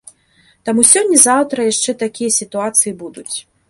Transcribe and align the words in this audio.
Таму 0.69 0.85
сёння-заўтра 0.93 1.69
яшчэ 1.73 1.97
такія 2.03 2.37
сітуацыі 2.41 3.01
будуць. 3.05 3.35